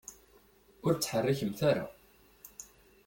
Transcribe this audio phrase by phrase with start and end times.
[0.85, 1.85] Ur ttḥerrikemt ara.